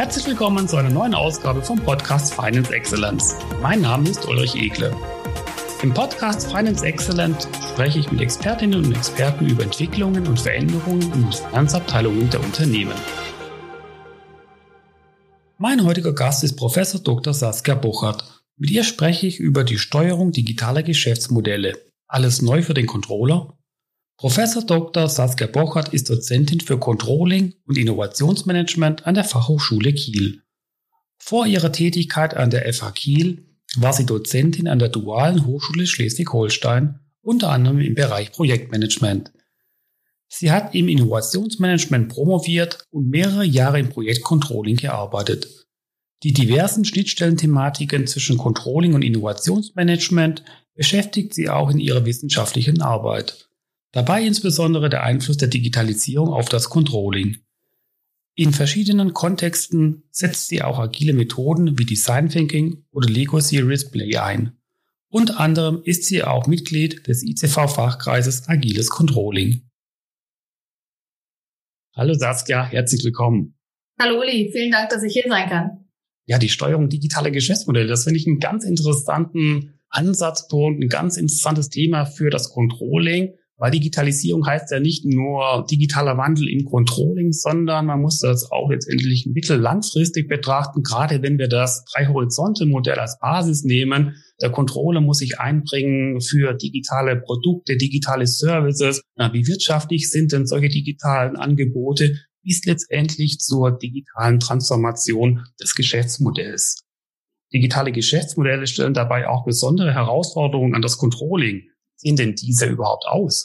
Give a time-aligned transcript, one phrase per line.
[0.00, 3.36] Herzlich willkommen zu einer neuen Ausgabe vom Podcast Finance Excellence.
[3.60, 4.96] Mein Name ist Ulrich Egle.
[5.82, 11.24] Im Podcast Finance Excellence spreche ich mit Expertinnen und Experten über Entwicklungen und Veränderungen in
[11.24, 12.94] den Finanzabteilungen der Unternehmen.
[15.58, 17.34] Mein heutiger Gast ist Professor Dr.
[17.34, 18.42] Saskia Buchert.
[18.56, 21.76] Mit ihr spreche ich über die Steuerung digitaler Geschäftsmodelle.
[22.08, 23.52] Alles neu für den Controller?
[24.20, 25.08] Professor Dr.
[25.08, 30.42] Saskia Bochert ist Dozentin für Controlling und Innovationsmanagement an der Fachhochschule Kiel.
[31.16, 37.00] Vor ihrer Tätigkeit an der FH Kiel war sie Dozentin an der Dualen Hochschule Schleswig-Holstein,
[37.22, 39.32] unter anderem im Bereich Projektmanagement.
[40.28, 45.66] Sie hat im Innovationsmanagement promoviert und mehrere Jahre im Projektcontrolling gearbeitet.
[46.24, 50.44] Die diversen Schnittstellenthematiken zwischen Controlling und Innovationsmanagement
[50.74, 53.49] beschäftigt sie auch in ihrer wissenschaftlichen Arbeit.
[53.92, 57.38] Dabei insbesondere der Einfluss der Digitalisierung auf das Controlling.
[58.36, 64.16] In verschiedenen Kontexten setzt sie auch agile Methoden wie Design Thinking oder Lego Series Play
[64.16, 64.56] ein.
[65.08, 69.68] Unter anderem ist sie auch Mitglied des ICV-Fachkreises Agiles Controlling.
[71.96, 73.58] Hallo Saskia, herzlich willkommen.
[73.98, 75.84] Hallo Uli, vielen Dank, dass ich hier sein kann.
[76.26, 81.70] Ja, die Steuerung digitaler Geschäftsmodelle, das finde ich einen ganz interessanten Ansatzpunkt, ein ganz interessantes
[81.70, 83.34] Thema für das Controlling.
[83.60, 88.70] Weil Digitalisierung heißt ja nicht nur digitaler Wandel im Controlling, sondern man muss das auch
[88.70, 94.16] letztendlich mittel-langfristig betrachten, gerade wenn wir das Drei-Horizonte-Modell als Basis nehmen.
[94.40, 99.02] Der Controller muss sich einbringen für digitale Produkte, digitale Services.
[99.14, 106.80] Na, wie wirtschaftlich sind denn solche digitalen Angebote bis letztendlich zur digitalen Transformation des Geschäftsmodells?
[107.52, 111.69] Digitale Geschäftsmodelle stellen dabei auch besondere Herausforderungen an das Controlling
[112.00, 113.44] sehen denn diese überhaupt aus?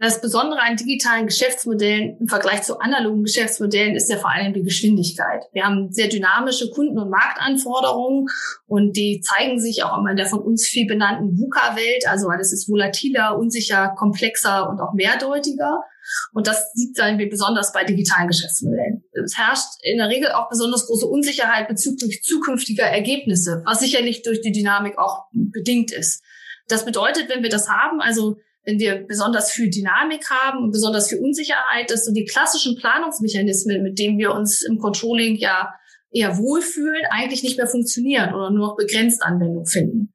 [0.00, 4.62] Das Besondere an digitalen Geschäftsmodellen im Vergleich zu analogen Geschäftsmodellen ist ja vor allem die
[4.62, 5.44] Geschwindigkeit.
[5.52, 8.26] Wir haben sehr dynamische Kunden- und Marktanforderungen
[8.66, 12.08] und die zeigen sich auch immer in der von uns viel benannten VUCA-Welt.
[12.08, 15.84] Also alles ist volatiler, unsicher, komplexer und auch mehrdeutiger.
[16.32, 19.04] Und das sieht wir besonders bei digitalen Geschäftsmodellen.
[19.12, 24.40] Es herrscht in der Regel auch besonders große Unsicherheit bezüglich zukünftiger Ergebnisse, was sicherlich durch
[24.40, 26.22] die Dynamik auch bedingt ist.
[26.68, 31.08] Das bedeutet, wenn wir das haben, also wenn wir besonders viel Dynamik haben und besonders
[31.08, 35.74] viel Unsicherheit, dass so die klassischen Planungsmechanismen, mit denen wir uns im Controlling ja
[36.10, 40.14] eher wohlfühlen, eigentlich nicht mehr funktionieren oder nur noch begrenzt Anwendung finden.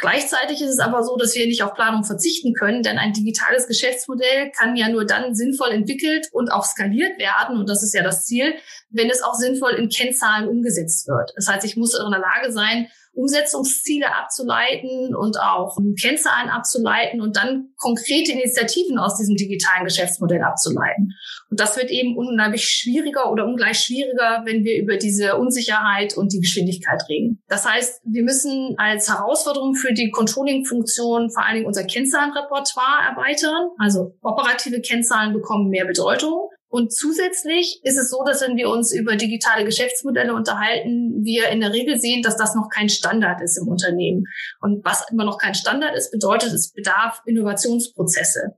[0.00, 3.66] Gleichzeitig ist es aber so, dass wir nicht auf Planung verzichten können, denn ein digitales
[3.66, 8.02] Geschäftsmodell kann ja nur dann sinnvoll entwickelt und auch skaliert werden, und das ist ja
[8.02, 8.54] das Ziel,
[8.88, 11.32] wenn es auch sinnvoll in Kennzahlen umgesetzt wird.
[11.36, 17.36] Das heißt, ich muss in der Lage sein, Umsetzungsziele abzuleiten und auch Kennzahlen abzuleiten und
[17.36, 21.12] dann konkrete Initiativen aus diesem digitalen Geschäftsmodell abzuleiten.
[21.50, 26.32] Und das wird eben unheimlich schwieriger oder ungleich schwieriger, wenn wir über diese Unsicherheit und
[26.32, 27.42] die Geschwindigkeit reden.
[27.48, 33.70] Das heißt, wir müssen als Herausforderung für die Controlling-Funktion vor allen Dingen unser Kennzahlenrepertoire erweitern.
[33.78, 36.50] Also operative Kennzahlen bekommen mehr Bedeutung.
[36.70, 41.60] Und zusätzlich ist es so, dass wenn wir uns über digitale Geschäftsmodelle unterhalten, wir in
[41.60, 44.24] der Regel sehen, dass das noch kein Standard ist im Unternehmen.
[44.60, 48.54] Und was immer noch kein Standard ist, bedeutet, es bedarf Innovationsprozesse.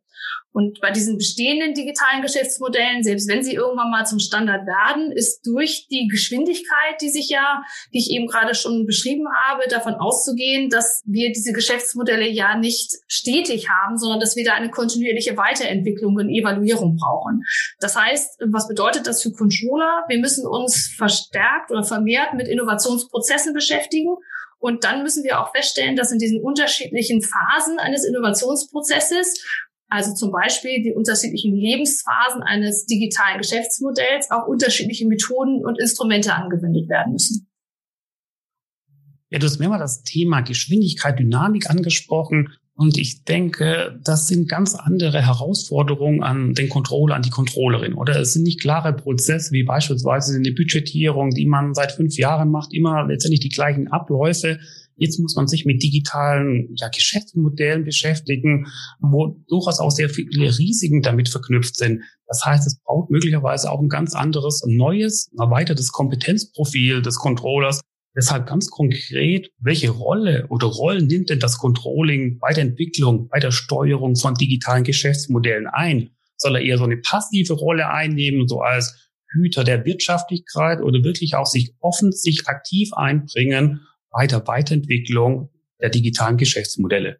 [0.53, 5.47] Und bei diesen bestehenden digitalen Geschäftsmodellen, selbst wenn sie irgendwann mal zum Standard werden, ist
[5.47, 10.69] durch die Geschwindigkeit, die sich ja, die ich eben gerade schon beschrieben habe, davon auszugehen,
[10.69, 16.17] dass wir diese Geschäftsmodelle ja nicht stetig haben, sondern dass wir da eine kontinuierliche Weiterentwicklung
[16.17, 17.43] und Evaluierung brauchen.
[17.81, 20.05] Das heißt, was bedeutet das für Controller?
[20.09, 24.17] Wir müssen uns verstärkt oder vermehrt mit Innovationsprozessen beschäftigen
[24.63, 29.45] und dann müssen wir auch feststellen, dass in diesen unterschiedlichen Phasen eines Innovationsprozesses
[29.92, 36.88] also zum Beispiel die unterschiedlichen Lebensphasen eines digitalen Geschäftsmodells, auch unterschiedliche Methoden und Instrumente angewendet
[36.88, 37.47] werden müssen.
[39.28, 42.48] Ja, du hast mir mal das Thema Geschwindigkeit, Dynamik angesprochen.
[42.75, 47.92] Und ich denke, das sind ganz andere Herausforderungen an den Controller, an die Controllerin.
[47.92, 52.50] Oder es sind nicht klare Prozesse, wie beispielsweise eine Budgetierung, die man seit fünf Jahren
[52.50, 54.59] macht, immer letztendlich die gleichen Abläufe.
[54.97, 58.66] Jetzt muss man sich mit digitalen ja, Geschäftsmodellen beschäftigen,
[59.00, 62.03] wo durchaus auch sehr viele Risiken damit verknüpft sind.
[62.27, 67.80] Das heißt, es braucht möglicherweise auch ein ganz anderes, neues, erweitertes Kompetenzprofil des Controllers.
[68.15, 73.41] Deshalb ganz konkret, welche Rolle oder Rollen nimmt denn das Controlling bei der Entwicklung, bei
[73.41, 76.10] der Steuerung von digitalen Geschäftsmodellen ein?
[76.36, 81.34] Soll er eher so eine passive Rolle einnehmen, so als Hüter der Wirtschaftlichkeit oder wirklich
[81.36, 83.80] auch sich offen, sich aktiv einbringen
[84.12, 85.50] bei der Weiterentwicklung
[85.80, 87.18] der digitalen Geschäftsmodelle.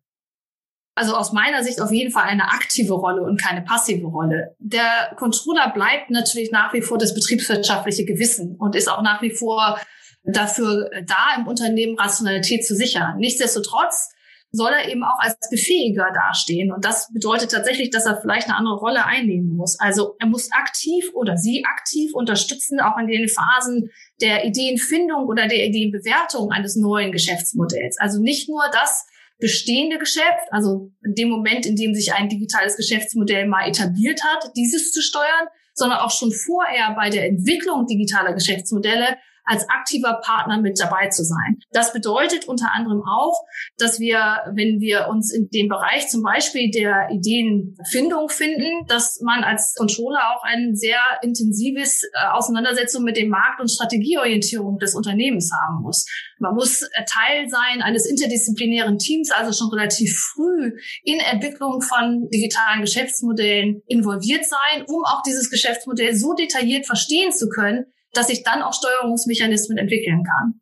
[0.95, 4.55] Also aus meiner Sicht auf jeden Fall eine aktive Rolle und keine passive Rolle.
[4.59, 9.31] Der Controller bleibt natürlich nach wie vor das betriebswirtschaftliche Gewissen und ist auch nach wie
[9.31, 9.81] vor
[10.23, 13.17] dafür da, im Unternehmen Rationalität zu sichern.
[13.17, 14.13] Nichtsdestotrotz
[14.53, 16.73] soll er eben auch als Befähiger dastehen.
[16.73, 19.81] Und das bedeutet tatsächlich, dass er vielleicht eine andere Rolle einnehmen muss.
[19.81, 23.91] Also er muss aktiv oder sie aktiv unterstützen, auch in den Phasen
[24.21, 27.99] der Ideenfindung oder der Ideenbewertung eines neuen Geschäftsmodells.
[27.99, 29.07] Also nicht nur das
[29.39, 34.53] bestehende Geschäft, also in dem Moment, in dem sich ein digitales Geschäftsmodell mal etabliert hat,
[34.55, 40.61] dieses zu steuern, sondern auch schon vorher bei der Entwicklung digitaler Geschäftsmodelle als aktiver Partner
[40.61, 41.59] mit dabei zu sein.
[41.73, 43.45] Das bedeutet unter anderem auch,
[43.77, 44.19] dass wir,
[44.55, 50.21] wenn wir uns in dem Bereich zum Beispiel der Ideenfindung finden, dass man als Controller
[50.35, 56.07] auch ein sehr intensives äh, Auseinandersetzung mit dem Markt und Strategieorientierung des Unternehmens haben muss.
[56.39, 60.73] Man muss äh, Teil sein eines interdisziplinären Teams, also schon relativ früh
[61.03, 67.49] in Entwicklung von digitalen Geschäftsmodellen involviert sein, um auch dieses Geschäftsmodell so detailliert verstehen zu
[67.49, 70.61] können, dass ich dann auch Steuerungsmechanismen entwickeln kann.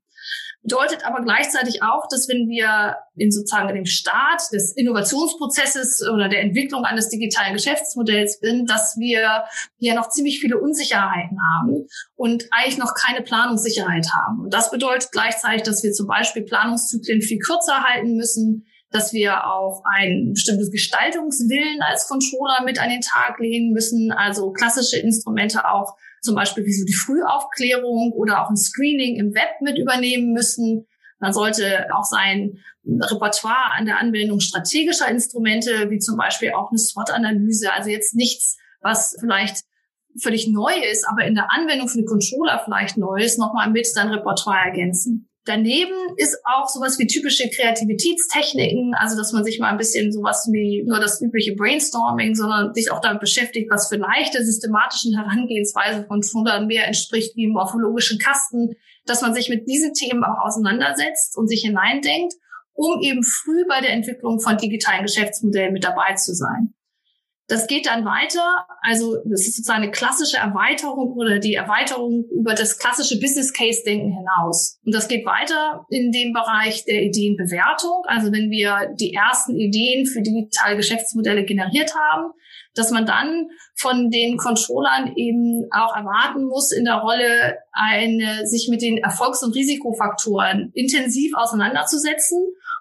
[0.62, 6.42] Bedeutet aber gleichzeitig auch, dass wenn wir in sozusagen dem Start des Innovationsprozesses oder der
[6.42, 9.44] Entwicklung eines digitalen Geschäftsmodells sind, dass wir
[9.78, 14.40] hier noch ziemlich viele Unsicherheiten haben und eigentlich noch keine Planungssicherheit haben.
[14.40, 19.46] Und das bedeutet gleichzeitig, dass wir zum Beispiel Planungszyklen viel kürzer halten müssen, dass wir
[19.46, 25.66] auch ein bestimmtes Gestaltungswillen als Controller mit an den Tag legen müssen, also klassische Instrumente
[25.66, 30.32] auch zum Beispiel wie so die Frühaufklärung oder auch ein Screening im Web mit übernehmen
[30.32, 30.86] müssen.
[31.18, 36.78] Man sollte auch sein Repertoire an der Anwendung strategischer Instrumente, wie zum Beispiel auch eine
[36.78, 39.64] SWOT-Analyse, also jetzt nichts, was vielleicht
[40.20, 43.86] völlig neu ist, aber in der Anwendung für den Controller vielleicht neu ist, nochmal mit
[43.86, 45.29] sein Repertoire ergänzen.
[45.46, 50.46] Daneben ist auch sowas wie typische Kreativitätstechniken, also dass man sich mal ein bisschen sowas
[50.52, 56.04] wie nur das übliche Brainstorming, sondern sich auch damit beschäftigt, was für leichte systematischen Herangehensweise
[56.06, 58.76] von Fundern mehr entspricht wie morphologischen Kasten,
[59.06, 62.34] dass man sich mit diesen Themen auch auseinandersetzt und sich hineindenkt,
[62.74, 66.74] um eben früh bei der Entwicklung von digitalen Geschäftsmodellen mit dabei zu sein.
[67.50, 68.64] Das geht dann weiter.
[68.80, 73.82] Also das ist sozusagen eine klassische Erweiterung oder die Erweiterung über das klassische Business Case
[73.84, 74.78] Denken hinaus.
[74.84, 78.04] Und das geht weiter in dem Bereich der Ideenbewertung.
[78.06, 82.30] Also wenn wir die ersten Ideen für digitale Geschäftsmodelle generiert haben,
[82.74, 88.68] dass man dann von den Controllern eben auch erwarten muss, in der Rolle eine, sich
[88.70, 92.38] mit den Erfolgs- und Risikofaktoren intensiv auseinanderzusetzen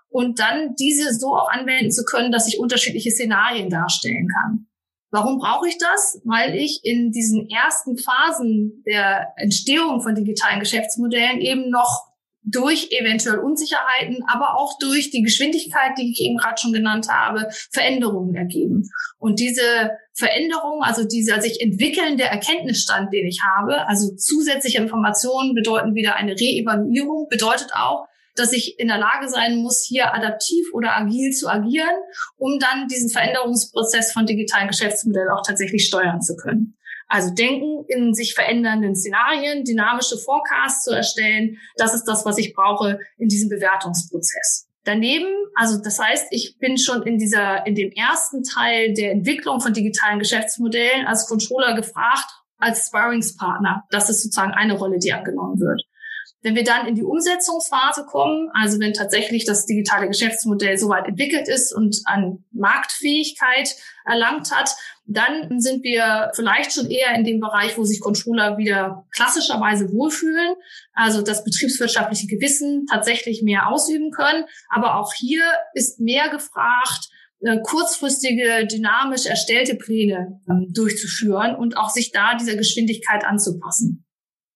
[0.09, 4.67] und dann diese so auch anwenden zu können, dass ich unterschiedliche Szenarien darstellen kann.
[5.11, 6.21] Warum brauche ich das?
[6.23, 12.09] Weil ich in diesen ersten Phasen der Entstehung von digitalen Geschäftsmodellen eben noch
[12.44, 17.47] durch eventuell Unsicherheiten, aber auch durch die Geschwindigkeit, die ich eben gerade schon genannt habe,
[17.71, 18.89] Veränderungen ergeben.
[19.17, 25.95] Und diese Veränderung, also dieser sich entwickelnde Erkenntnisstand, den ich habe, also zusätzliche Informationen bedeuten
[25.95, 30.95] wieder eine Reevaluierung, bedeutet auch, dass ich in der Lage sein muss, hier adaptiv oder
[30.95, 31.95] agil zu agieren,
[32.37, 36.75] um dann diesen Veränderungsprozess von digitalen Geschäftsmodellen auch tatsächlich steuern zu können.
[37.07, 42.53] Also denken in sich verändernden Szenarien, dynamische Forecasts zu erstellen, das ist das, was ich
[42.53, 44.67] brauche in diesem Bewertungsprozess.
[44.83, 49.59] Daneben, also das heißt, ich bin schon in dieser, in dem ersten Teil der Entwicklung
[49.59, 52.29] von digitalen Geschäftsmodellen als Controller gefragt,
[52.59, 53.85] als Sparringspartner.
[53.89, 55.81] Das ist sozusagen eine Rolle, die angenommen wird.
[56.41, 61.49] Wenn wir dann in die Umsetzungsphase kommen, also wenn tatsächlich das digitale Geschäftsmodell soweit entwickelt
[61.49, 63.75] ist und an Marktfähigkeit
[64.06, 64.73] erlangt hat,
[65.06, 70.56] dann sind wir vielleicht schon eher in dem Bereich, wo sich Controller wieder klassischerweise wohlfühlen,
[70.94, 74.45] also das betriebswirtschaftliche Gewissen tatsächlich mehr ausüben können.
[74.69, 77.09] Aber auch hier ist mehr gefragt,
[77.42, 84.06] äh, kurzfristige, dynamisch erstellte Pläne ähm, durchzuführen und auch sich da dieser Geschwindigkeit anzupassen.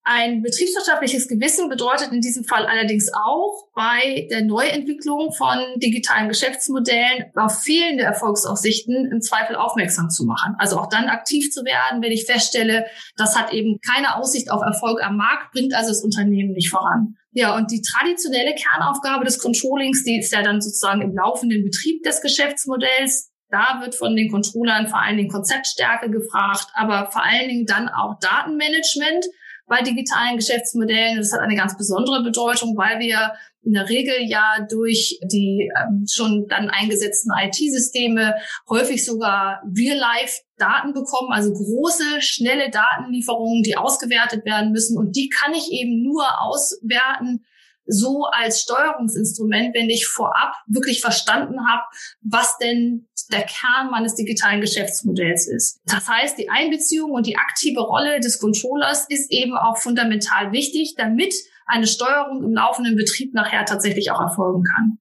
[0.06, 7.32] Ein betriebswirtschaftliches Gewissen bedeutet in diesem Fall allerdings auch bei der Neuentwicklung von digitalen Geschäftsmodellen
[7.36, 10.56] auf fehlende Erfolgsaussichten im Zweifel aufmerksam zu machen.
[10.60, 14.62] Also auch dann aktiv zu werden, wenn ich feststelle, das hat eben keine Aussicht auf
[14.62, 17.16] Erfolg am Markt, bringt also das Unternehmen nicht voran.
[17.32, 22.04] Ja, und die traditionelle Kernaufgabe des Controllings, die ist ja dann sozusagen im laufenden Betrieb
[22.04, 23.32] des Geschäftsmodells.
[23.50, 27.88] Da wird von den Controllern vor allen Dingen Konzeptstärke gefragt, aber vor allen Dingen dann
[27.88, 29.26] auch Datenmanagement
[29.68, 31.18] bei digitalen Geschäftsmodellen.
[31.18, 36.06] Das hat eine ganz besondere Bedeutung, weil wir in der Regel ja durch die ähm,
[36.10, 38.36] schon dann eingesetzten IT-Systeme
[38.70, 44.98] häufig sogar Real-Life-Daten bekommen, also große, schnelle Datenlieferungen, die ausgewertet werden müssen.
[44.98, 47.46] Und die kann ich eben nur auswerten,
[47.86, 51.84] so als Steuerungsinstrument, wenn ich vorab wirklich verstanden habe,
[52.22, 55.80] was denn der Kern meines digitalen Geschäftsmodells ist.
[55.86, 60.96] Das heißt, die Einbeziehung und die aktive Rolle des Controllers ist eben auch fundamental wichtig,
[60.98, 61.34] damit
[61.66, 65.00] eine Steuerung im laufenden Betrieb nachher tatsächlich auch erfolgen kann.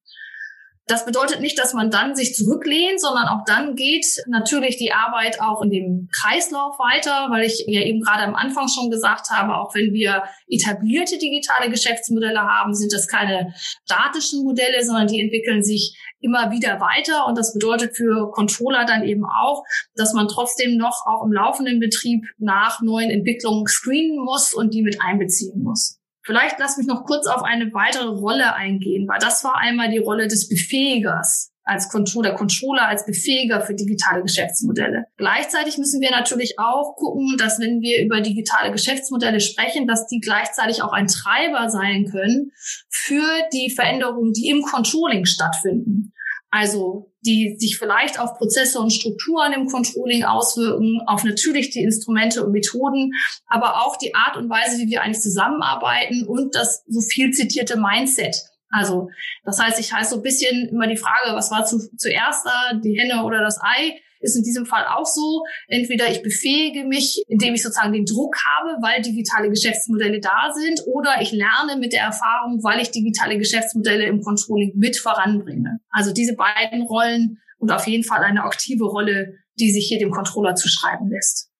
[0.93, 5.41] Das bedeutet nicht, dass man dann sich zurücklehnt, sondern auch dann geht natürlich die Arbeit
[5.41, 9.57] auch in dem Kreislauf weiter, weil ich ja eben gerade am Anfang schon gesagt habe,
[9.57, 15.63] auch wenn wir etablierte digitale Geschäftsmodelle haben, sind das keine statischen Modelle, sondern die entwickeln
[15.63, 17.27] sich immer wieder weiter.
[17.27, 21.81] Und das bedeutet für Controller dann eben auch, dass man trotzdem noch auch im laufenden
[21.81, 26.02] Betrieb nach neuen Entwicklungen screenen muss und die mit einbeziehen muss.
[26.25, 29.99] Vielleicht lass mich noch kurz auf eine weitere Rolle eingehen, weil das war einmal die
[29.99, 35.05] Rolle des Befähigers als Controller, Controller als Befähiger für digitale Geschäftsmodelle.
[35.17, 40.21] Gleichzeitig müssen wir natürlich auch gucken, dass wenn wir über digitale Geschäftsmodelle sprechen, dass die
[40.21, 42.53] gleichzeitig auch ein Treiber sein können
[42.89, 46.13] für die Veränderungen, die im Controlling stattfinden.
[46.53, 52.45] Also die sich vielleicht auf Prozesse und Strukturen im Controlling auswirken, auf natürlich die Instrumente
[52.45, 53.13] und Methoden,
[53.47, 57.79] aber auch die Art und Weise, wie wir eigentlich zusammenarbeiten und das so viel zitierte
[57.79, 58.37] Mindset.
[58.69, 59.09] Also
[59.45, 62.75] das heißt, ich heiße so ein bisschen immer die Frage, was war zu, zuerst da,
[62.75, 63.99] die Henne oder das Ei?
[64.23, 65.45] Ist in diesem Fall auch so.
[65.69, 70.83] Entweder ich befähige mich, indem ich sozusagen den Druck habe, weil digitale Geschäftsmodelle da sind,
[70.87, 75.79] oder ich lerne mit der Erfahrung, weil ich digitale Geschäftsmodelle im Controlling mit voranbringe.
[75.91, 80.11] Also diese beiden Rollen und auf jeden Fall eine aktive Rolle, die sich hier dem
[80.11, 81.52] Controller zuschreiben lässt.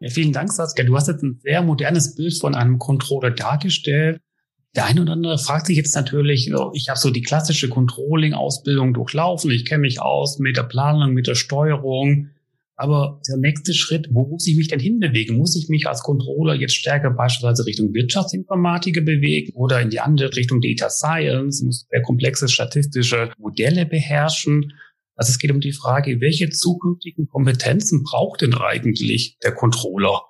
[0.00, 0.84] Ja, vielen Dank, Saskia.
[0.84, 4.20] Du hast jetzt ein sehr modernes Bild von einem Controller dargestellt.
[4.74, 9.50] Der eine oder andere fragt sich jetzt natürlich, ich habe so die klassische Controlling-Ausbildung durchlaufen,
[9.50, 12.28] ich kenne mich aus mit der Planung, mit der Steuerung.
[12.76, 15.36] Aber der nächste Schritt, wo muss ich mich denn hinbewegen?
[15.36, 20.34] Muss ich mich als Controller jetzt stärker beispielsweise Richtung Wirtschaftsinformatik bewegen oder in die andere
[20.34, 24.72] Richtung Data Science, muss sehr komplexe statistische Modelle beherrschen?
[25.20, 30.22] Also es geht um die Frage, welche zukünftigen Kompetenzen braucht denn eigentlich der Controller?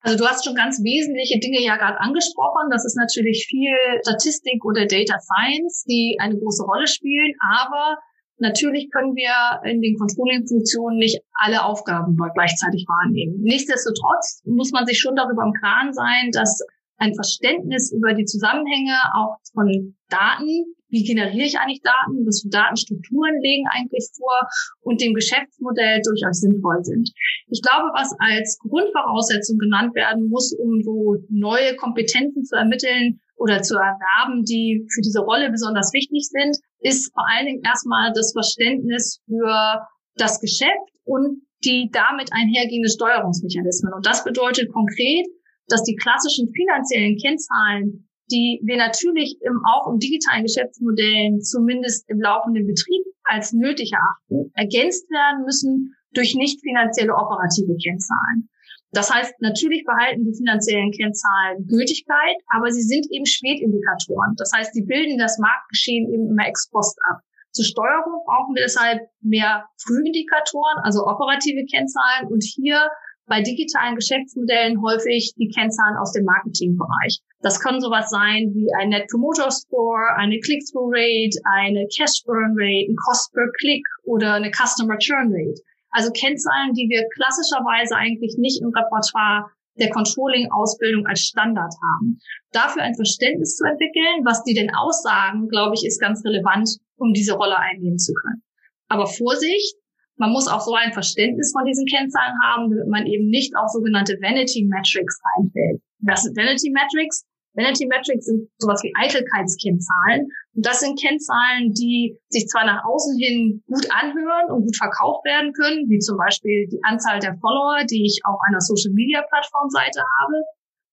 [0.00, 2.70] Also du hast schon ganz wesentliche Dinge ja gerade angesprochen.
[2.70, 7.34] Das ist natürlich viel Statistik oder Data Science, die eine große Rolle spielen.
[7.60, 7.98] Aber
[8.38, 13.42] natürlich können wir in den Controlling-Funktionen nicht alle Aufgaben gleichzeitig wahrnehmen.
[13.42, 16.64] Nichtsdestotrotz muss man sich schon darüber im Klaren sein, dass
[16.96, 22.48] ein Verständnis über die Zusammenhänge auch von Daten wie generiere ich eigentlich Daten, was für
[22.48, 24.48] Datenstrukturen legen eigentlich vor
[24.80, 27.12] und dem Geschäftsmodell durchaus sinnvoll sind.
[27.48, 33.60] Ich glaube, was als Grundvoraussetzung genannt werden muss, um so neue Kompetenzen zu ermitteln oder
[33.60, 38.32] zu erwerben, die für diese Rolle besonders wichtig sind, ist vor allen Dingen erstmal das
[38.32, 39.84] Verständnis für
[40.16, 43.92] das Geschäft und die damit einhergehenden Steuerungsmechanismen.
[43.92, 45.26] Und das bedeutet konkret,
[45.68, 52.20] dass die klassischen finanziellen Kennzahlen die wir natürlich im, auch im digitalen Geschäftsmodellen zumindest im
[52.20, 58.48] laufenden Betrieb als nötig erachten, ergänzt werden müssen durch nicht finanzielle operative Kennzahlen.
[58.92, 64.34] Das heißt, natürlich behalten die finanziellen Kennzahlen Gültigkeit, aber sie sind eben Spätindikatoren.
[64.38, 67.20] Das heißt, sie bilden das Marktgeschehen eben immer ex post ab.
[67.52, 72.88] Zur Steuerung brauchen wir deshalb mehr Frühindikatoren, also operative Kennzahlen und hier
[73.26, 77.18] bei digitalen Geschäftsmodellen häufig die Kennzahlen aus dem Marketingbereich.
[77.40, 82.54] Das können sowas sein wie ein Net Promoter Score, eine Click-Through Rate, eine Cash Burn
[82.56, 85.60] Rate, ein Cost per Click oder eine Customer Churn Rate.
[85.90, 92.18] Also Kennzahlen, die wir klassischerweise eigentlich nicht im Repertoire der Controlling-Ausbildung als Standard haben.
[92.52, 97.12] Dafür ein Verständnis zu entwickeln, was die denn aussagen, glaube ich, ist ganz relevant, um
[97.12, 98.42] diese Rolle einnehmen zu können.
[98.88, 99.76] Aber Vorsicht,
[100.16, 103.68] man muss auch so ein Verständnis von diesen Kennzahlen haben, damit man eben nicht auf
[103.68, 105.82] sogenannte Vanity Metrics reinfällt.
[106.00, 107.24] Was sind Vanity Metrics?
[107.54, 110.28] Vanity Metrics sind sowas wie Eitelkeitskennzahlen.
[110.54, 115.24] Und das sind Kennzahlen, die sich zwar nach außen hin gut anhören und gut verkauft
[115.24, 119.22] werden können, wie zum Beispiel die Anzahl der Follower, die ich auf einer Social Media
[119.22, 120.44] Plattform Seite habe.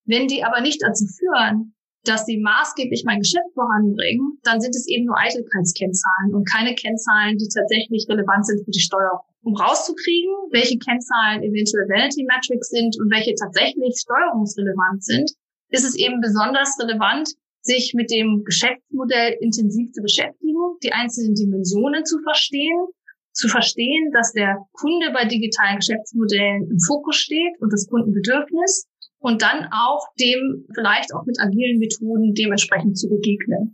[0.05, 4.87] Wenn die aber nicht dazu führen, dass sie maßgeblich mein Geschäft voranbringen, dann sind es
[4.87, 9.23] eben nur Eitelkeitskennzahlen und keine Kennzahlen, die tatsächlich relevant sind für die Steuerung.
[9.43, 15.31] Um rauszukriegen, welche Kennzahlen eventuell Vanity Metrics sind und welche tatsächlich steuerungsrelevant sind,
[15.69, 17.29] ist es eben besonders relevant,
[17.61, 22.87] sich mit dem Geschäftsmodell intensiv zu beschäftigen, die einzelnen Dimensionen zu verstehen,
[23.31, 28.87] zu verstehen, dass der Kunde bei digitalen Geschäftsmodellen im Fokus steht und das Kundenbedürfnis
[29.23, 33.73] und dann auch dem vielleicht auch mit agilen Methoden dementsprechend zu begegnen.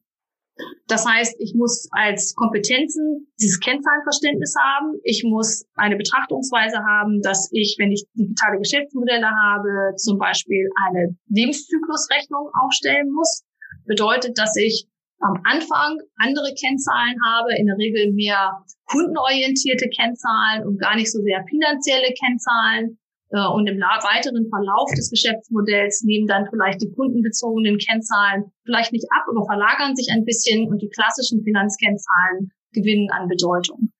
[0.87, 4.99] Das heißt, ich muss als Kompetenzen dieses Kennzahlenverständnis haben.
[5.03, 11.15] Ich muss eine Betrachtungsweise haben, dass ich, wenn ich digitale Geschäftsmodelle habe, zum Beispiel eine
[11.29, 13.43] Lebenszyklusrechnung aufstellen muss.
[13.85, 14.85] Bedeutet, dass ich
[15.21, 18.51] am Anfang andere Kennzahlen habe, in der Regel mehr
[18.85, 22.99] kundenorientierte Kennzahlen und gar nicht so sehr finanzielle Kennzahlen.
[23.31, 29.05] Äh, und im weiteren Verlauf des Geschäftsmodells nehmen dann vielleicht die kundenbezogenen Kennzahlen vielleicht nicht
[29.11, 33.91] ab, aber verlagern sich ein bisschen und die klassischen Finanzkennzahlen gewinnen an Bedeutung.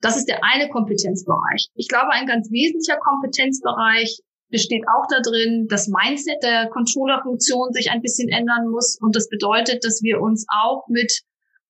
[0.00, 1.68] Das ist der eine Kompetenzbereich.
[1.74, 8.02] Ich glaube, ein ganz wesentlicher Kompetenzbereich besteht auch darin, das Mindset der Controller-Funktion sich ein
[8.02, 8.98] bisschen ändern muss.
[9.00, 11.22] Und das bedeutet, dass wir uns auch mit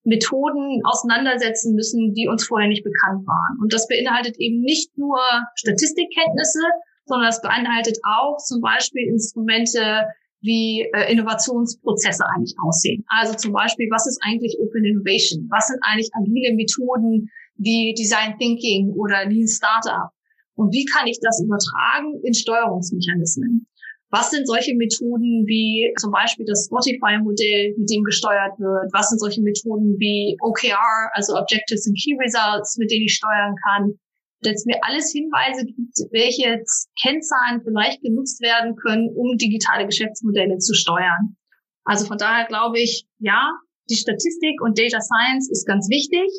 [0.02, 3.59] Methoden auseinandersetzen müssen, die uns vorher nicht bekannt waren.
[3.62, 5.18] Und das beinhaltet eben nicht nur
[5.54, 6.61] Statistikkenntnisse,
[7.06, 10.04] sondern es beinhaltet auch zum Beispiel Instrumente,
[10.44, 13.04] wie äh, Innovationsprozesse eigentlich aussehen.
[13.08, 15.49] Also zum Beispiel, was ist eigentlich Open Innovation?
[15.50, 20.11] Was sind eigentlich agile Methoden wie Design Thinking oder Lean Startup?
[20.56, 23.66] Und wie kann ich das übertragen in Steuerungsmechanismen?
[24.11, 28.92] Was sind solche Methoden wie zum Beispiel das Spotify-Modell, mit dem gesteuert wird?
[28.92, 33.56] Was sind solche Methoden wie OKR, also Objectives and Key Results, mit denen ich steuern
[33.66, 33.99] kann?
[34.44, 36.62] Dass mir alles Hinweise gibt, welche
[37.00, 41.36] Kennzahlen vielleicht genutzt werden können, um digitale Geschäftsmodelle zu steuern.
[41.84, 43.52] Also von daher glaube ich, ja,
[43.90, 46.30] die Statistik und Data Science ist ganz wichtig,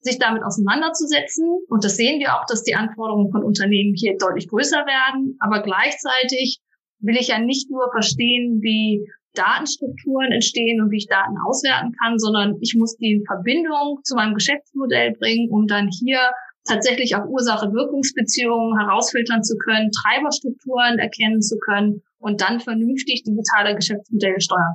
[0.00, 1.44] sich damit auseinanderzusetzen.
[1.68, 5.36] Und das sehen wir auch, dass die Anforderungen von Unternehmen hier deutlich größer werden.
[5.40, 6.60] Aber gleichzeitig
[7.00, 12.18] will ich ja nicht nur verstehen, wie Datenstrukturen entstehen und wie ich Daten auswerten kann,
[12.18, 16.20] sondern ich muss die in Verbindung zu meinem Geschäftsmodell bringen, um dann hier
[16.64, 24.40] tatsächlich auch Ursache-Wirkungsbeziehungen herausfiltern zu können, Treiberstrukturen erkennen zu können und dann vernünftig digitale Geschäftsmodelle
[24.40, 24.74] steuern.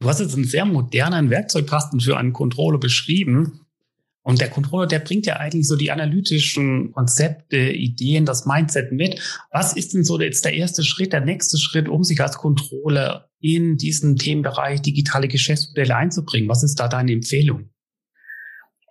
[0.00, 3.64] Du hast jetzt einen sehr modernen Werkzeugkasten für einen Controller beschrieben.
[4.22, 9.20] Und der Controller, der bringt ja eigentlich so die analytischen Konzepte, Ideen, das Mindset mit.
[9.50, 13.30] Was ist denn so jetzt der erste Schritt, der nächste Schritt, um sich als Controller
[13.40, 16.48] in diesen Themenbereich digitale Geschäftsmodelle einzubringen?
[16.48, 17.70] Was ist da deine Empfehlung?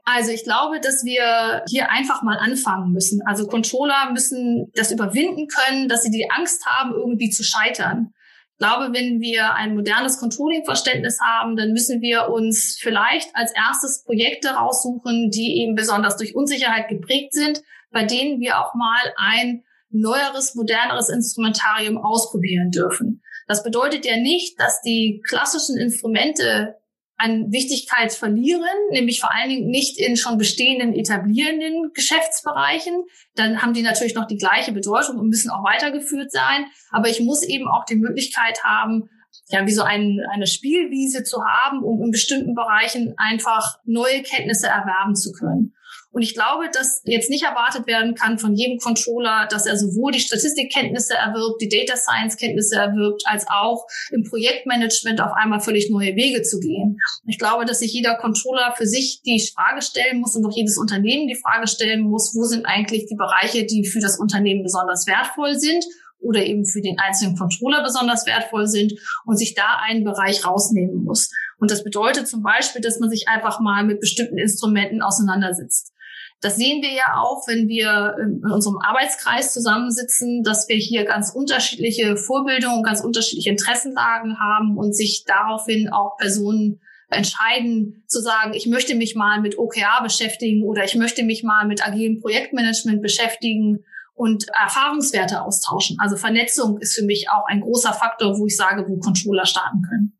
[0.09, 3.21] Also ich glaube, dass wir hier einfach mal anfangen müssen.
[3.25, 8.13] Also Controller müssen das überwinden können, dass sie die Angst haben, irgendwie zu scheitern.
[8.53, 14.05] Ich glaube, wenn wir ein modernes Controlling-Verständnis haben, dann müssen wir uns vielleicht als erstes
[14.05, 19.65] Projekte raussuchen, die eben besonders durch Unsicherheit geprägt sind, bei denen wir auch mal ein
[19.89, 23.21] neueres, moderneres Instrumentarium ausprobieren dürfen.
[23.45, 26.77] Das bedeutet ja nicht, dass die klassischen Instrumente
[27.17, 33.05] an Wichtigkeit verlieren, nämlich vor allen Dingen nicht in schon bestehenden, etablierenden Geschäftsbereichen.
[33.35, 36.65] Dann haben die natürlich noch die gleiche Bedeutung und müssen auch weitergeführt sein.
[36.91, 39.09] Aber ich muss eben auch die Möglichkeit haben,
[39.49, 44.67] ja, wie so ein, eine Spielwiese zu haben, um in bestimmten Bereichen einfach neue Kenntnisse
[44.67, 45.73] erwerben zu können.
[46.11, 50.13] Und ich glaube, dass jetzt nicht erwartet werden kann von jedem Controller, dass er sowohl
[50.13, 55.91] die Statistikkenntnisse erwirbt, die Data Science Kenntnisse erwirbt, als auch im Projektmanagement auf einmal völlig
[55.91, 56.97] neue Wege zu gehen.
[57.27, 60.77] Ich glaube, dass sich jeder Controller für sich die Frage stellen muss und auch jedes
[60.77, 65.05] Unternehmen die Frage stellen muss, wo sind eigentlich die Bereiche, die für das Unternehmen besonders
[65.05, 65.85] wertvoll sind
[66.19, 68.93] oder eben für den einzelnen Controller besonders wertvoll sind
[69.25, 71.31] und sich da einen Bereich rausnehmen muss.
[71.59, 75.93] Und das bedeutet zum Beispiel, dass man sich einfach mal mit bestimmten Instrumenten auseinandersetzt.
[76.39, 81.31] Das sehen wir ja auch, wenn wir in unserem Arbeitskreis zusammensitzen, dass wir hier ganz
[81.31, 88.67] unterschiedliche Vorbildungen, ganz unterschiedliche Interessenlagen haben und sich daraufhin auch Personen entscheiden zu sagen, ich
[88.67, 93.85] möchte mich mal mit OKR beschäftigen oder ich möchte mich mal mit agilem Projektmanagement beschäftigen
[94.17, 95.97] und Erfahrungswerte austauschen.
[95.99, 99.83] Also Vernetzung ist für mich auch ein großer Faktor, wo ich sage, wo Controller starten
[99.87, 100.17] können.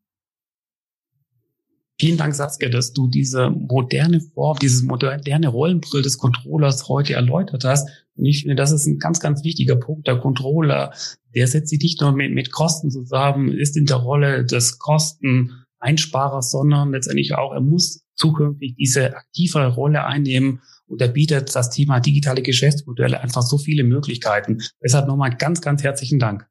[2.00, 7.64] Vielen Dank, Saskia, dass du diese moderne Form, dieses moderne Rollenbrill des Controllers heute erläutert
[7.64, 7.88] hast.
[8.14, 10.06] Und ich finde, das ist ein ganz, ganz wichtiger Punkt.
[10.06, 10.92] Der Controller,
[11.34, 16.52] der setzt sich nicht nur mit, mit Kosten zusammen, ist in der Rolle des Kosteneinsparers,
[16.52, 22.00] sondern letztendlich auch, er muss zukünftig diese aktivere Rolle einnehmen und er bietet das Thema
[22.00, 24.58] digitale Geschäftsmodelle einfach so viele Möglichkeiten.
[24.82, 26.48] Deshalb nochmal ganz, ganz herzlichen Dank.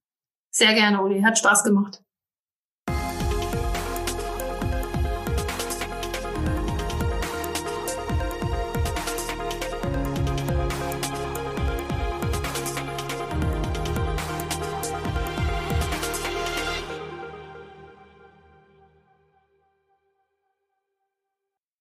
[0.51, 1.21] Sehr gerne, Uli.
[1.21, 2.01] Hat Spaß gemacht.